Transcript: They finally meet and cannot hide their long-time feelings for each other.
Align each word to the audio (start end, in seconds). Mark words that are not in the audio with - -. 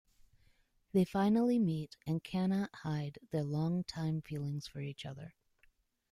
They 0.93 1.05
finally 1.05 1.59
meet 1.59 1.95
and 2.07 2.23
cannot 2.23 2.71
hide 2.73 3.19
their 3.29 3.43
long-time 3.43 4.23
feelings 4.23 4.65
for 4.65 4.81
each 4.81 5.05
other. 5.05 5.35